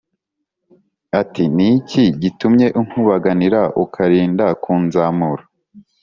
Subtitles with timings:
[1.21, 5.43] ati “ni iki gitumye unkubaganira ukarinda kunzamura?”